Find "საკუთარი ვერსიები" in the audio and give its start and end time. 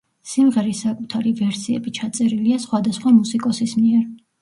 0.85-1.95